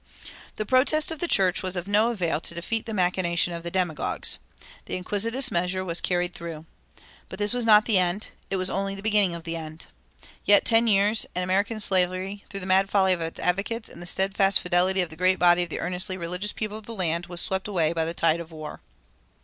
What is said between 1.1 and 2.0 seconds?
of the church was of